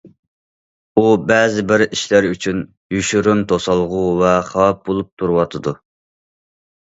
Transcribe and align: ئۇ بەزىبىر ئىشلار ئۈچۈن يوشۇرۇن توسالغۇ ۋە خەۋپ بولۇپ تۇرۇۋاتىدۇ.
ئۇ 1.01 1.09
بەزىبىر 1.31 1.83
ئىشلار 1.85 2.27
ئۈچۈن 2.29 2.63
يوشۇرۇن 2.95 3.43
توسالغۇ 3.53 4.01
ۋە 4.23 4.33
خەۋپ 4.49 4.81
بولۇپ 4.89 5.13
تۇرۇۋاتىدۇ. 5.23 5.77